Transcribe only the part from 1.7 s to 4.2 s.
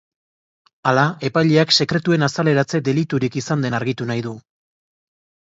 sekretuen azaleratze deliturik izan den argitu